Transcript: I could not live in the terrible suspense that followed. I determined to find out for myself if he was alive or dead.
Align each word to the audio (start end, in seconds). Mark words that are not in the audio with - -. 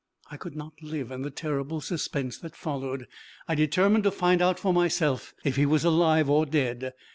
I 0.31 0.35
could 0.37 0.55
not 0.55 0.73
live 0.81 1.11
in 1.11 1.21
the 1.21 1.29
terrible 1.29 1.79
suspense 1.79 2.39
that 2.39 2.55
followed. 2.55 3.05
I 3.47 3.53
determined 3.53 4.03
to 4.05 4.09
find 4.09 4.41
out 4.41 4.57
for 4.57 4.73
myself 4.73 5.35
if 5.43 5.57
he 5.57 5.65
was 5.67 5.83
alive 5.85 6.27
or 6.27 6.47
dead. 6.47 6.93